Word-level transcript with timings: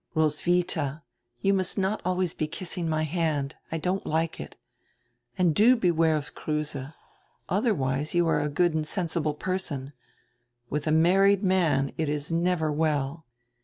"Roswitha, 0.15 1.03
you 1.43 1.53
must 1.53 1.77
not 1.77 2.01
always 2.03 2.33
be 2.33 2.47
kissing 2.47 2.89
my 2.89 3.03
hand, 3.03 3.55
I 3.71 3.77
don't 3.77 4.03
like 4.03 4.39
it. 4.39 4.57
And 5.37 5.53
do 5.53 5.75
beware 5.75 6.15
of 6.15 6.33
Kruse. 6.33 6.75
Otherwise 7.47 8.15
you 8.15 8.27
are 8.27 8.41
a 8.41 8.49
good 8.49 8.73
and 8.73 8.87
sensible 8.87 9.35
person— 9.35 9.93
With 10.71 10.87
a 10.87 10.91
married 10.91 11.43
man— 11.43 11.91
it 11.99 12.09
is 12.09 12.31
never 12.31 12.71
well." 12.71 13.27